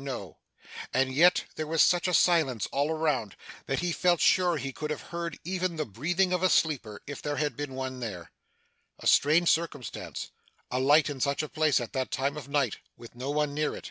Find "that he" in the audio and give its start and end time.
3.66-3.90